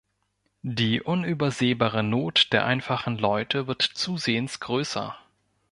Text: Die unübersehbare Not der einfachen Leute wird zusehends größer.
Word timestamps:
Die 0.63 0.99
unübersehbare 1.03 2.01
Not 2.01 2.53
der 2.53 2.65
einfachen 2.65 3.19
Leute 3.19 3.67
wird 3.67 3.83
zusehends 3.83 4.59
größer. 4.59 5.15